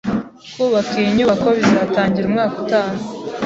[0.53, 2.93] Kubaka iyi nyubako bizatangira umwaka utaha.